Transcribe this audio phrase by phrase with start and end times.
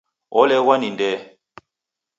[0.39, 1.11] Oleghwa ni nd'e